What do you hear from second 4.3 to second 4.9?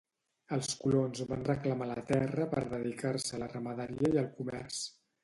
comerç.